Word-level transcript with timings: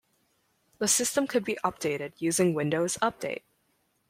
The 0.79 0.87
system 0.87 1.27
could 1.27 1.43
be 1.45 1.59
updated 1.63 2.13
using 2.17 2.55
Windows 2.55 2.97
Update. 3.03 3.43